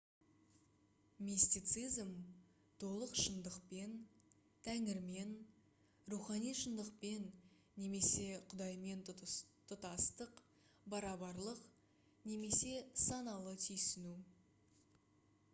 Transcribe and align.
мистицизм 1.25 2.13
толық 2.83 3.11
шындықпен 3.23 3.93
тәңірмен 4.69 5.35
рухани 6.15 6.55
шындықпен 6.61 7.29
немесе 7.83 8.25
құдаймен 8.53 9.05
тұтастық 9.13 10.43
барабарлық 10.97 11.63
немесе 12.33 12.75
саналы 13.07 13.57
түйсіну 13.71 14.19